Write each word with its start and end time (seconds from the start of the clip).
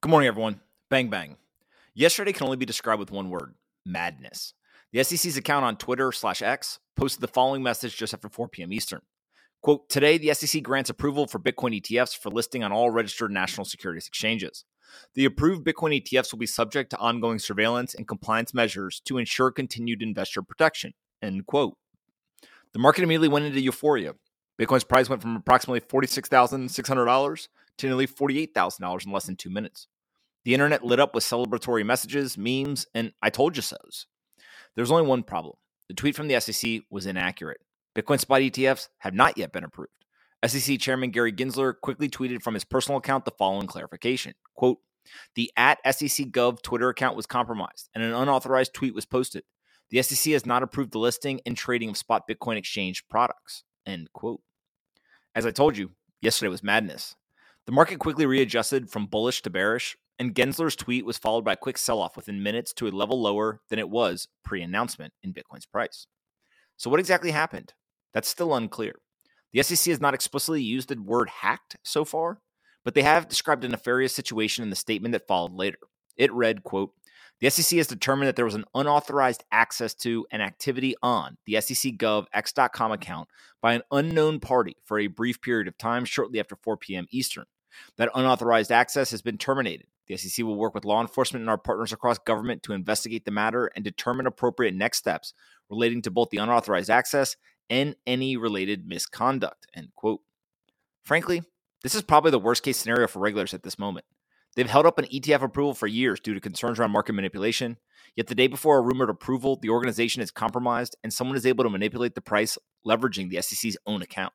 Good 0.00 0.10
morning, 0.10 0.28
everyone. 0.28 0.60
Bang, 0.90 1.10
bang. 1.10 1.38
Yesterday 1.92 2.32
can 2.32 2.44
only 2.44 2.56
be 2.56 2.64
described 2.64 3.00
with 3.00 3.10
one 3.10 3.30
word 3.30 3.54
madness. 3.84 4.54
The 4.92 5.02
SEC's 5.02 5.36
account 5.36 5.64
on 5.64 5.76
Twitter 5.76 6.12
slash 6.12 6.40
X 6.40 6.78
posted 6.94 7.20
the 7.20 7.26
following 7.26 7.64
message 7.64 7.96
just 7.96 8.14
after 8.14 8.28
4 8.28 8.46
p.m. 8.46 8.72
Eastern. 8.72 9.00
Quote, 9.60 9.88
today 9.88 10.16
the 10.16 10.32
SEC 10.34 10.62
grants 10.62 10.88
approval 10.88 11.26
for 11.26 11.40
Bitcoin 11.40 11.82
ETFs 11.82 12.16
for 12.16 12.30
listing 12.30 12.62
on 12.62 12.70
all 12.70 12.90
registered 12.90 13.32
national 13.32 13.64
securities 13.64 14.06
exchanges. 14.06 14.64
The 15.16 15.24
approved 15.24 15.66
Bitcoin 15.66 16.00
ETFs 16.00 16.30
will 16.30 16.38
be 16.38 16.46
subject 16.46 16.90
to 16.90 16.98
ongoing 16.98 17.40
surveillance 17.40 17.92
and 17.92 18.06
compliance 18.06 18.54
measures 18.54 19.02
to 19.06 19.18
ensure 19.18 19.50
continued 19.50 20.00
investor 20.00 20.42
protection. 20.42 20.92
End 21.20 21.44
quote. 21.46 21.76
The 22.72 22.78
market 22.78 23.02
immediately 23.02 23.30
went 23.30 23.46
into 23.46 23.60
euphoria. 23.60 24.12
Bitcoin's 24.58 24.84
price 24.84 25.08
went 25.08 25.22
from 25.22 25.36
approximately 25.36 25.80
$46,600 25.80 27.48
to 27.78 27.86
nearly 27.86 28.06
$48,000 28.06 29.06
in 29.06 29.12
less 29.12 29.26
than 29.26 29.36
two 29.36 29.50
minutes. 29.50 29.86
The 30.44 30.54
internet 30.54 30.84
lit 30.84 31.00
up 31.00 31.14
with 31.14 31.24
celebratory 31.24 31.84
messages, 31.84 32.36
memes, 32.36 32.86
and 32.94 33.12
I 33.22 33.30
told 33.30 33.56
you 33.56 33.62
so's. 33.62 34.06
There's 34.74 34.90
only 34.90 35.06
one 35.06 35.22
problem 35.22 35.56
the 35.88 35.94
tweet 35.94 36.14
from 36.14 36.28
the 36.28 36.38
SEC 36.40 36.82
was 36.90 37.06
inaccurate. 37.06 37.60
Bitcoin 37.96 38.20
spot 38.20 38.42
ETFs 38.42 38.88
have 38.98 39.14
not 39.14 39.38
yet 39.38 39.52
been 39.52 39.64
approved. 39.64 39.92
SEC 40.46 40.78
Chairman 40.78 41.10
Gary 41.10 41.32
Gensler 41.32 41.74
quickly 41.80 42.08
tweeted 42.08 42.42
from 42.42 42.54
his 42.54 42.64
personal 42.64 42.98
account 42.98 43.24
the 43.24 43.32
following 43.32 43.66
clarification 43.66 44.34
quote, 44.54 44.78
The 45.34 45.50
at 45.56 45.78
SEC 45.84 46.28
Gov 46.28 46.62
Twitter 46.62 46.90
account 46.90 47.16
was 47.16 47.26
compromised 47.26 47.88
and 47.94 48.04
an 48.04 48.12
unauthorized 48.12 48.74
tweet 48.74 48.94
was 48.94 49.06
posted. 49.06 49.44
The 49.90 50.02
SEC 50.02 50.32
has 50.32 50.46
not 50.46 50.62
approved 50.62 50.92
the 50.92 50.98
listing 50.98 51.40
and 51.46 51.56
trading 51.56 51.88
of 51.88 51.96
spot 51.96 52.28
Bitcoin 52.28 52.56
exchange 52.56 53.08
products. 53.08 53.64
End 53.86 54.12
quote. 54.12 54.42
As 55.38 55.46
I 55.46 55.52
told 55.52 55.76
you, 55.76 55.92
yesterday 56.20 56.48
was 56.48 56.64
madness. 56.64 57.14
The 57.66 57.70
market 57.70 58.00
quickly 58.00 58.26
readjusted 58.26 58.90
from 58.90 59.06
bullish 59.06 59.40
to 59.42 59.50
bearish, 59.50 59.96
and 60.18 60.34
Gensler's 60.34 60.74
tweet 60.74 61.06
was 61.06 61.16
followed 61.16 61.44
by 61.44 61.52
a 61.52 61.56
quick 61.56 61.78
sell 61.78 62.00
off 62.00 62.16
within 62.16 62.42
minutes 62.42 62.72
to 62.72 62.88
a 62.88 62.90
level 62.90 63.22
lower 63.22 63.60
than 63.70 63.78
it 63.78 63.88
was 63.88 64.26
pre 64.44 64.62
announcement 64.62 65.12
in 65.22 65.32
Bitcoin's 65.32 65.64
price. 65.64 66.08
So, 66.76 66.90
what 66.90 66.98
exactly 66.98 67.30
happened? 67.30 67.72
That's 68.12 68.28
still 68.28 68.52
unclear. 68.52 68.96
The 69.52 69.62
SEC 69.62 69.92
has 69.92 70.00
not 70.00 70.12
explicitly 70.12 70.60
used 70.60 70.88
the 70.88 71.00
word 71.00 71.28
hacked 71.28 71.76
so 71.84 72.04
far, 72.04 72.40
but 72.84 72.94
they 72.94 73.02
have 73.02 73.28
described 73.28 73.64
a 73.64 73.68
nefarious 73.68 74.12
situation 74.12 74.64
in 74.64 74.70
the 74.70 74.74
statement 74.74 75.12
that 75.12 75.28
followed 75.28 75.52
later. 75.52 75.78
It 76.16 76.32
read, 76.32 76.64
quote, 76.64 76.94
the 77.40 77.50
SEC 77.50 77.76
has 77.76 77.86
determined 77.86 78.28
that 78.28 78.36
there 78.36 78.44
was 78.44 78.54
an 78.54 78.64
unauthorized 78.74 79.44
access 79.52 79.94
to 79.94 80.26
and 80.30 80.42
activity 80.42 80.94
on 81.02 81.36
the 81.46 81.60
SEC 81.60 81.94
Gov 81.94 82.26
X.com 82.32 82.92
account 82.92 83.28
by 83.60 83.74
an 83.74 83.82
unknown 83.90 84.40
party 84.40 84.76
for 84.84 84.98
a 84.98 85.06
brief 85.06 85.40
period 85.40 85.68
of 85.68 85.78
time 85.78 86.04
shortly 86.04 86.40
after 86.40 86.56
4 86.56 86.76
p.m. 86.76 87.06
Eastern. 87.10 87.44
That 87.96 88.10
unauthorized 88.14 88.72
access 88.72 89.10
has 89.12 89.22
been 89.22 89.38
terminated. 89.38 89.86
The 90.08 90.16
SEC 90.16 90.44
will 90.44 90.56
work 90.56 90.74
with 90.74 90.84
law 90.84 91.00
enforcement 91.00 91.42
and 91.42 91.50
our 91.50 91.58
partners 91.58 91.92
across 91.92 92.18
government 92.18 92.62
to 92.64 92.72
investigate 92.72 93.24
the 93.24 93.30
matter 93.30 93.70
and 93.76 93.84
determine 93.84 94.26
appropriate 94.26 94.74
next 94.74 94.98
steps 94.98 95.34
relating 95.68 96.02
to 96.02 96.10
both 96.10 96.30
the 96.30 96.38
unauthorized 96.38 96.90
access 96.90 97.36
and 97.70 97.94
any 98.06 98.36
related 98.36 98.88
misconduct. 98.88 99.66
End 99.74 99.90
quote. 99.94 100.22
Frankly, 101.04 101.42
this 101.82 101.94
is 101.94 102.02
probably 102.02 102.30
the 102.30 102.38
worst 102.38 102.62
case 102.62 102.78
scenario 102.78 103.06
for 103.06 103.20
regulars 103.20 103.54
at 103.54 103.62
this 103.62 103.78
moment. 103.78 104.06
They've 104.58 104.68
held 104.68 104.86
up 104.86 104.98
an 104.98 105.04
ETF 105.04 105.42
approval 105.42 105.72
for 105.72 105.86
years 105.86 106.18
due 106.18 106.34
to 106.34 106.40
concerns 106.40 106.80
around 106.80 106.90
market 106.90 107.12
manipulation. 107.12 107.76
Yet 108.16 108.26
the 108.26 108.34
day 108.34 108.48
before 108.48 108.76
a 108.76 108.80
rumored 108.80 109.08
approval, 109.08 109.56
the 109.62 109.68
organization 109.68 110.20
is 110.20 110.32
compromised 110.32 110.96
and 111.04 111.12
someone 111.12 111.36
is 111.36 111.46
able 111.46 111.62
to 111.62 111.70
manipulate 111.70 112.16
the 112.16 112.20
price 112.20 112.58
leveraging 112.84 113.30
the 113.30 113.40
SEC's 113.40 113.76
own 113.86 114.02
account. 114.02 114.32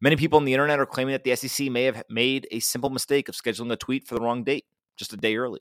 Many 0.00 0.16
people 0.16 0.38
on 0.38 0.46
the 0.46 0.54
internet 0.54 0.80
are 0.80 0.86
claiming 0.86 1.12
that 1.12 1.24
the 1.24 1.36
SEC 1.36 1.70
may 1.70 1.82
have 1.82 2.04
made 2.08 2.48
a 2.52 2.60
simple 2.60 2.88
mistake 2.88 3.28
of 3.28 3.34
scheduling 3.34 3.70
a 3.70 3.76
tweet 3.76 4.08
for 4.08 4.14
the 4.14 4.22
wrong 4.22 4.44
date, 4.44 4.64
just 4.96 5.12
a 5.12 5.16
day 5.18 5.36
early. 5.36 5.60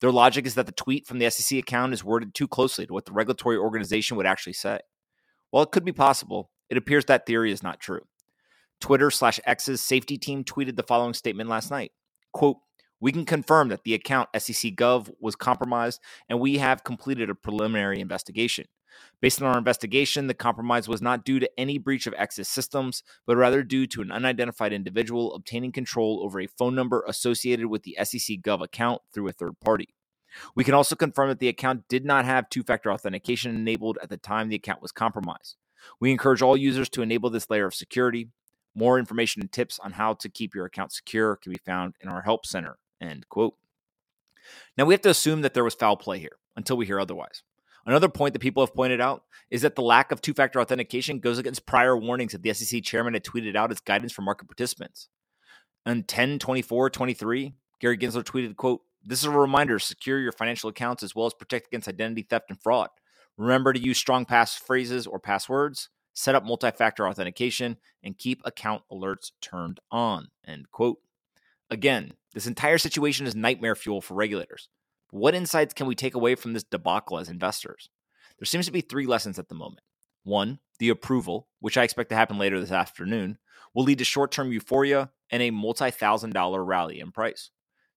Their 0.00 0.12
logic 0.12 0.46
is 0.46 0.54
that 0.54 0.66
the 0.66 0.70
tweet 0.70 1.04
from 1.04 1.18
the 1.18 1.28
SEC 1.28 1.58
account 1.58 1.94
is 1.94 2.04
worded 2.04 2.32
too 2.32 2.46
closely 2.46 2.86
to 2.86 2.92
what 2.92 3.06
the 3.06 3.12
regulatory 3.12 3.56
organization 3.56 4.16
would 4.16 4.26
actually 4.26 4.52
say. 4.52 4.78
While 5.50 5.64
it 5.64 5.72
could 5.72 5.84
be 5.84 5.90
possible, 5.90 6.52
it 6.70 6.76
appears 6.76 7.06
that 7.06 7.26
theory 7.26 7.50
is 7.50 7.64
not 7.64 7.80
true. 7.80 8.02
Twitter 8.80 9.10
slash 9.10 9.40
X's 9.44 9.80
safety 9.80 10.16
team 10.16 10.44
tweeted 10.44 10.76
the 10.76 10.84
following 10.84 11.12
statement 11.12 11.48
last 11.48 11.72
night. 11.72 11.90
Quote, 12.32 12.58
we 13.00 13.12
can 13.12 13.24
confirm 13.24 13.68
that 13.68 13.84
the 13.84 13.94
account 13.94 14.28
SEC 14.36 14.72
Gov 14.74 15.10
was 15.20 15.36
compromised 15.36 16.00
and 16.28 16.40
we 16.40 16.58
have 16.58 16.84
completed 16.84 17.30
a 17.30 17.34
preliminary 17.34 18.00
investigation. 18.00 18.66
Based 19.20 19.42
on 19.42 19.48
our 19.48 19.58
investigation, 19.58 20.26
the 20.26 20.34
compromise 20.34 20.88
was 20.88 21.02
not 21.02 21.24
due 21.24 21.38
to 21.38 21.50
any 21.58 21.78
breach 21.78 22.06
of 22.06 22.14
X's 22.16 22.48
systems, 22.48 23.02
but 23.26 23.36
rather 23.36 23.62
due 23.62 23.86
to 23.88 24.00
an 24.00 24.10
unidentified 24.10 24.72
individual 24.72 25.34
obtaining 25.34 25.72
control 25.72 26.22
over 26.24 26.40
a 26.40 26.46
phone 26.46 26.74
number 26.74 27.04
associated 27.06 27.66
with 27.66 27.82
the 27.82 27.96
SEC 28.02 28.38
Gov 28.40 28.62
account 28.62 29.02
through 29.12 29.28
a 29.28 29.32
third 29.32 29.58
party. 29.60 29.88
We 30.54 30.64
can 30.64 30.74
also 30.74 30.96
confirm 30.96 31.28
that 31.28 31.38
the 31.38 31.48
account 31.48 31.88
did 31.88 32.04
not 32.04 32.24
have 32.24 32.48
two 32.48 32.62
factor 32.62 32.92
authentication 32.92 33.54
enabled 33.54 33.98
at 34.02 34.10
the 34.10 34.16
time 34.16 34.48
the 34.48 34.56
account 34.56 34.82
was 34.82 34.92
compromised. 34.92 35.56
We 36.00 36.10
encourage 36.10 36.42
all 36.42 36.56
users 36.56 36.88
to 36.90 37.02
enable 37.02 37.30
this 37.30 37.48
layer 37.48 37.66
of 37.66 37.74
security. 37.74 38.28
More 38.74 38.98
information 38.98 39.40
and 39.40 39.50
tips 39.50 39.78
on 39.78 39.92
how 39.92 40.14
to 40.14 40.28
keep 40.28 40.54
your 40.54 40.66
account 40.66 40.92
secure 40.92 41.36
can 41.36 41.52
be 41.52 41.60
found 41.64 41.94
in 42.00 42.08
our 42.08 42.22
help 42.22 42.44
center. 42.44 42.78
End 43.00 43.28
quote. 43.28 43.54
Now 44.76 44.84
we 44.84 44.94
have 44.94 45.02
to 45.02 45.10
assume 45.10 45.42
that 45.42 45.54
there 45.54 45.64
was 45.64 45.74
foul 45.74 45.96
play 45.96 46.18
here 46.18 46.38
until 46.56 46.76
we 46.76 46.86
hear 46.86 47.00
otherwise. 47.00 47.42
Another 47.86 48.08
point 48.08 48.32
that 48.32 48.40
people 48.40 48.64
have 48.64 48.74
pointed 48.74 49.00
out 49.00 49.22
is 49.48 49.62
that 49.62 49.76
the 49.76 49.82
lack 49.82 50.10
of 50.10 50.20
two 50.20 50.34
factor 50.34 50.60
authentication 50.60 51.20
goes 51.20 51.38
against 51.38 51.66
prior 51.66 51.96
warnings 51.96 52.32
that 52.32 52.42
the 52.42 52.52
SEC 52.52 52.82
chairman 52.82 53.14
had 53.14 53.22
tweeted 53.24 53.54
out 53.54 53.70
as 53.70 53.78
guidance 53.80 54.12
for 54.12 54.22
market 54.22 54.46
participants. 54.48 55.08
On 55.84 56.02
10 56.02 56.40
24 56.40 56.90
23, 56.90 57.54
Gary 57.80 57.96
Gensler 57.96 58.24
tweeted, 58.24 58.56
quote, 58.56 58.82
This 59.04 59.20
is 59.20 59.26
a 59.26 59.30
reminder 59.30 59.78
secure 59.78 60.18
your 60.18 60.32
financial 60.32 60.68
accounts 60.68 61.04
as 61.04 61.14
well 61.14 61.26
as 61.26 61.34
protect 61.34 61.68
against 61.68 61.88
identity 61.88 62.22
theft 62.22 62.50
and 62.50 62.60
fraud. 62.60 62.88
Remember 63.36 63.72
to 63.72 63.80
use 63.80 63.98
strong 63.98 64.24
pass 64.24 64.56
phrases 64.56 65.06
or 65.06 65.20
passwords, 65.20 65.90
set 66.12 66.34
up 66.34 66.44
multi 66.44 66.72
factor 66.72 67.06
authentication, 67.06 67.76
and 68.02 68.18
keep 68.18 68.40
account 68.44 68.82
alerts 68.90 69.30
turned 69.40 69.78
on. 69.92 70.28
End 70.44 70.72
quote. 70.72 70.98
Again, 71.70 72.12
this 72.32 72.46
entire 72.46 72.78
situation 72.78 73.26
is 73.26 73.34
nightmare 73.34 73.74
fuel 73.74 74.00
for 74.00 74.14
regulators. 74.14 74.68
What 75.10 75.34
insights 75.34 75.74
can 75.74 75.86
we 75.86 75.94
take 75.94 76.14
away 76.14 76.34
from 76.34 76.52
this 76.52 76.64
debacle 76.64 77.18
as 77.18 77.28
investors? 77.28 77.88
There 78.38 78.46
seems 78.46 78.66
to 78.66 78.72
be 78.72 78.80
three 78.80 79.06
lessons 79.06 79.38
at 79.38 79.48
the 79.48 79.54
moment. 79.54 79.80
One, 80.22 80.58
the 80.78 80.90
approval, 80.90 81.48
which 81.60 81.76
I 81.76 81.84
expect 81.84 82.10
to 82.10 82.16
happen 82.16 82.38
later 82.38 82.60
this 82.60 82.72
afternoon, 82.72 83.38
will 83.74 83.84
lead 83.84 83.98
to 83.98 84.04
short 84.04 84.30
term 84.32 84.52
euphoria 84.52 85.10
and 85.30 85.42
a 85.42 85.50
multi 85.50 85.90
thousand 85.90 86.34
dollar 86.34 86.64
rally 86.64 87.00
in 87.00 87.12
price. 87.12 87.50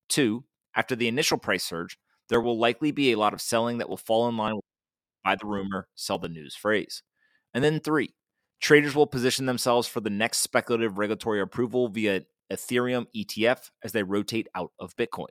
Two, 0.08 0.46
after 0.76 0.96
the 0.96 1.08
initial 1.08 1.38
price 1.38 1.64
surge, 1.64 1.98
there 2.30 2.42
will 2.42 2.58
likely 2.58 2.92
be 2.92 3.12
a 3.12 3.18
lot 3.18 3.34
of 3.34 3.42
selling 3.42 3.80
that 3.80 3.90
will 3.90 3.98
fall 3.98 4.28
in 4.30 4.38
line 4.38 4.56
with 4.56 4.64
buy 5.24 5.36
the 5.36 5.48
rumor, 5.48 5.88
sell 5.96 6.18
the 6.18 6.30
news 6.30 6.56
phrase. 6.56 7.04
And 7.54 7.64
then 7.64 7.80
three, 7.80 8.16
traders 8.60 8.96
will 8.96 9.08
position 9.08 9.46
themselves 9.46 9.88
for 9.88 10.00
the 10.00 10.10
next 10.10 10.40
speculative 10.40 10.98
regulatory 10.98 11.42
approval 11.42 11.88
via 11.90 12.24
Ethereum 12.52 13.06
ETF 13.16 13.72
as 13.84 13.92
they 13.92 14.04
rotate 14.04 14.48
out 14.56 14.72
of 14.80 14.96
Bitcoin. 14.96 15.30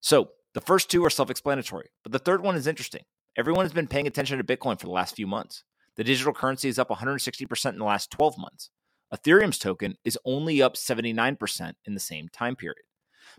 So, 0.00 0.30
the 0.54 0.60
first 0.60 0.90
two 0.90 1.04
are 1.04 1.10
self 1.10 1.30
explanatory, 1.30 1.90
but 2.02 2.12
the 2.12 2.18
third 2.18 2.42
one 2.42 2.56
is 2.56 2.66
interesting. 2.66 3.02
Everyone 3.36 3.64
has 3.64 3.72
been 3.72 3.88
paying 3.88 4.06
attention 4.06 4.38
to 4.38 4.44
Bitcoin 4.44 4.78
for 4.78 4.86
the 4.86 4.92
last 4.92 5.16
few 5.16 5.26
months. 5.26 5.64
The 5.96 6.04
digital 6.04 6.32
currency 6.32 6.68
is 6.68 6.78
up 6.78 6.88
160% 6.88 7.72
in 7.72 7.78
the 7.78 7.84
last 7.84 8.10
12 8.10 8.38
months. 8.38 8.70
Ethereum's 9.12 9.58
token 9.58 9.96
is 10.04 10.18
only 10.24 10.62
up 10.62 10.74
79% 10.74 11.72
in 11.84 11.94
the 11.94 12.00
same 12.00 12.28
time 12.28 12.56
period. 12.56 12.82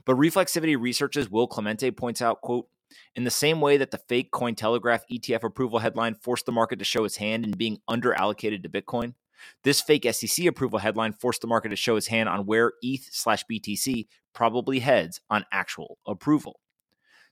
But 0.06 0.18
Reflexivity 0.18 0.80
researchers 0.80 1.30
Will 1.30 1.48
Clemente 1.48 1.92
points 1.92 2.22
out, 2.22 2.42
quote, 2.42 2.68
in 3.16 3.24
the 3.24 3.32
same 3.32 3.62
way 3.62 3.78
that 3.78 3.92
the 3.92 3.98
fake 3.98 4.32
Cointelegraph 4.32 5.02
ETF 5.12 5.44
approval 5.44 5.80
headline 5.80 6.16
forced 6.16 6.46
the 6.46 6.52
market 6.52 6.80
to 6.80 6.86
show 6.86 7.04
its 7.04 7.18
hand 7.18 7.46
in 7.46 7.52
being 7.52 7.80
under 7.88 8.14
allocated 8.14 8.64
to 8.64 8.70
Bitcoin, 8.70 9.16
this 9.64 9.82
fake 9.82 10.06
SEC 10.12 10.46
approval 10.46 10.80
headline 10.80 11.14
forced 11.14 11.42
the 11.42 11.48
market 11.48 11.70
to 11.70 11.76
show 11.76 11.96
its 11.96 12.08
hand 12.08 12.30
on 12.30 12.46
where 12.46 12.74
ETH 12.82 13.08
slash 13.12 13.44
BTC 13.50 14.08
probably 14.34 14.80
heads 14.80 15.22
on 15.30 15.46
actual 15.52 15.98
approval. 16.06 16.60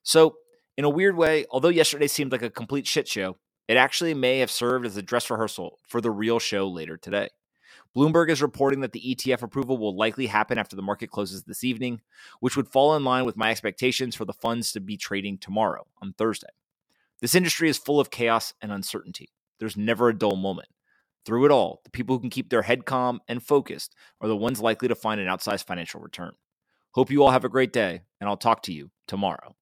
So, 0.04 0.36
in 0.76 0.86
a 0.86 0.90
weird 0.90 1.16
way, 1.16 1.46
although 1.52 1.70
yesterday 1.70 2.08
seemed 2.08 2.32
like 2.32 2.42
a 2.42 2.50
complete 2.50 2.88
shit 2.88 3.08
show, 3.08 3.38
it 3.68 3.78
actually 3.78 4.14
may 4.14 4.40
have 4.40 4.52
served 4.52 4.86
as 4.86 4.98
a 4.98 5.02
dress 5.02 5.30
rehearsal 5.30 5.80
for 5.88 6.02
the 6.02 6.12
real 6.12 6.40
show 6.40 6.68
later 6.68 6.98
today. 6.98 7.30
Bloomberg 7.96 8.30
is 8.30 8.42
reporting 8.42 8.82
that 8.82 8.92
the 8.92 9.16
ETF 9.16 9.44
approval 9.44 9.78
will 9.78 9.96
likely 9.96 10.26
happen 10.28 10.58
after 10.58 10.76
the 10.76 10.82
market 10.82 11.12
closes 11.12 11.44
this 11.44 11.64
evening, 11.64 12.02
which 12.40 12.58
would 12.58 12.68
fall 12.68 12.96
in 12.96 13.04
line 13.04 13.24
with 13.24 13.38
my 13.38 13.52
expectations 13.52 14.16
for 14.16 14.26
the 14.26 14.34
funds 14.34 14.72
to 14.72 14.80
be 14.80 14.98
trading 14.98 15.38
tomorrow 15.38 15.86
on 16.02 16.14
Thursday. 16.14 16.48
This 17.22 17.36
industry 17.36 17.70
is 17.70 17.78
full 17.78 18.00
of 18.00 18.10
chaos 18.10 18.54
and 18.62 18.72
uncertainty. 18.72 19.30
There's 19.60 19.78
never 19.78 20.10
a 20.10 20.18
dull 20.18 20.36
moment. 20.36 20.70
Through 21.26 21.46
it 21.46 21.52
all, 21.52 21.82
the 21.84 21.90
people 21.90 22.16
who 22.16 22.22
can 22.22 22.30
keep 22.30 22.50
their 22.50 22.64
head 22.64 22.86
calm 22.86 23.22
and 23.28 23.42
focused 23.42 23.96
are 24.20 24.28
the 24.28 24.36
ones 24.36 24.60
likely 24.60 24.88
to 24.90 24.96
find 24.96 25.22
an 25.22 25.28
outsized 25.28 25.66
financial 25.66 26.02
return. 26.02 26.34
Hope 26.92 27.10
you 27.10 27.24
all 27.24 27.32
have 27.32 27.46
a 27.46 27.50
great 27.50 27.74
day, 27.74 28.02
and 28.20 28.30
I'll 28.30 28.38
talk 28.38 28.62
to 28.64 28.74
you 28.74 28.92
tomorrow. 29.08 29.56